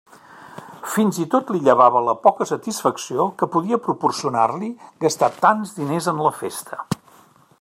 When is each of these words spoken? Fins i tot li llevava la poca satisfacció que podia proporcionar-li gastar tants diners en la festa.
Fins 0.93 1.19
i 1.23 1.25
tot 1.33 1.51
li 1.55 1.61
llevava 1.67 2.01
la 2.05 2.15
poca 2.23 2.47
satisfacció 2.53 3.27
que 3.41 3.49
podia 3.57 3.79
proporcionar-li 3.89 4.73
gastar 5.07 5.33
tants 5.47 5.79
diners 5.81 6.11
en 6.15 6.25
la 6.29 6.35
festa. 6.43 6.85